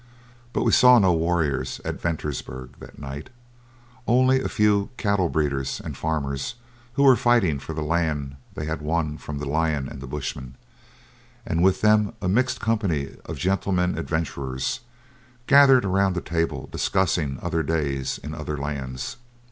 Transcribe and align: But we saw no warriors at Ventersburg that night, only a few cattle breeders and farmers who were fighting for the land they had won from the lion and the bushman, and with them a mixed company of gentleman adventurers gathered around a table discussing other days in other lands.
But 0.51 0.63
we 0.63 0.71
saw 0.71 0.97
no 0.97 1.13
warriors 1.13 1.79
at 1.85 2.01
Ventersburg 2.01 2.79
that 2.79 2.97
night, 2.97 3.29
only 4.07 4.41
a 4.41 4.49
few 4.49 4.89
cattle 4.97 5.29
breeders 5.29 5.79
and 5.79 5.95
farmers 5.95 6.55
who 6.93 7.03
were 7.03 7.15
fighting 7.15 7.59
for 7.59 7.73
the 7.75 7.83
land 7.83 8.35
they 8.55 8.65
had 8.65 8.81
won 8.81 9.19
from 9.19 9.37
the 9.37 9.45
lion 9.45 9.87
and 9.87 10.01
the 10.01 10.07
bushman, 10.07 10.55
and 11.45 11.61
with 11.61 11.81
them 11.81 12.13
a 12.19 12.27
mixed 12.27 12.59
company 12.59 13.15
of 13.25 13.37
gentleman 13.37 13.95
adventurers 13.95 14.79
gathered 15.45 15.85
around 15.85 16.17
a 16.17 16.21
table 16.21 16.67
discussing 16.71 17.37
other 17.39 17.61
days 17.61 18.17
in 18.23 18.33
other 18.33 18.57
lands. 18.57 19.17